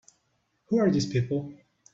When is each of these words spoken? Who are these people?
Who 0.69 0.79
are 0.79 0.89
these 0.89 1.05
people? 1.05 1.53